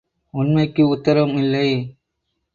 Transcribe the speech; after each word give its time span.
உண்மைக்கு 0.33 0.83
உத்தரம் 0.95 1.35
இல்லை. 1.37 1.69